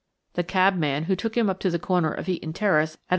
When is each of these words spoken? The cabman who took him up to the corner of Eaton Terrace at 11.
The 0.33 0.43
cabman 0.43 1.03
who 1.03 1.15
took 1.15 1.37
him 1.37 1.47
up 1.47 1.59
to 1.59 1.69
the 1.69 1.77
corner 1.77 2.11
of 2.11 2.27
Eaton 2.27 2.53
Terrace 2.53 2.95
at 2.95 2.99
11. 3.07 3.09